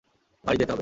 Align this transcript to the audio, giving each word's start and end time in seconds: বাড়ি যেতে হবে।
বাড়ি 0.45 0.57
যেতে 0.57 0.71
হবে। 0.71 0.79